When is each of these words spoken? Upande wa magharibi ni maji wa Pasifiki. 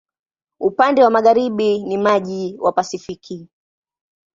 Upande 0.59 1.03
wa 1.03 1.09
magharibi 1.09 1.83
ni 1.83 1.97
maji 1.97 2.57
wa 2.59 2.71
Pasifiki. 2.71 3.47